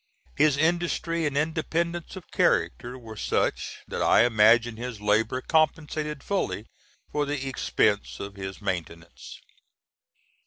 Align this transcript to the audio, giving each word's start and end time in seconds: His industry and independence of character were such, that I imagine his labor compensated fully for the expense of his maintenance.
His 0.35 0.57
industry 0.57 1.27
and 1.27 1.37
independence 1.37 2.15
of 2.15 2.31
character 2.31 2.97
were 2.97 3.15
such, 3.15 3.81
that 3.87 4.01
I 4.01 4.23
imagine 4.23 4.77
his 4.77 4.99
labor 4.99 5.41
compensated 5.41 6.23
fully 6.23 6.65
for 7.11 7.23
the 7.27 7.47
expense 7.47 8.19
of 8.19 8.33
his 8.33 8.63
maintenance. 8.63 9.39